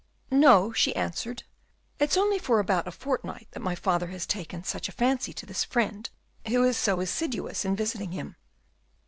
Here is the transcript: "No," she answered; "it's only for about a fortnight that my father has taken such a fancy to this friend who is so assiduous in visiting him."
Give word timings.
"No," 0.31 0.73
she 0.73 0.95
answered; 0.95 1.43
"it's 1.99 2.17
only 2.17 2.39
for 2.39 2.59
about 2.59 2.87
a 2.87 2.91
fortnight 2.91 3.49
that 3.51 3.59
my 3.59 3.75
father 3.75 4.07
has 4.07 4.25
taken 4.25 4.63
such 4.63 4.89
a 4.89 4.91
fancy 4.91 5.31
to 5.33 5.45
this 5.45 5.63
friend 5.63 6.09
who 6.47 6.63
is 6.63 6.75
so 6.75 7.01
assiduous 7.01 7.65
in 7.65 7.75
visiting 7.75 8.11
him." 8.11 8.35